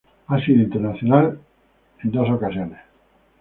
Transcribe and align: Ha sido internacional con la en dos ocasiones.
Ha 0.29 0.43
sido 0.43 0.63
internacional 0.63 1.27
con 1.27 1.31
la 1.35 2.03
en 2.05 2.11
dos 2.11 2.27
ocasiones. 2.31 2.79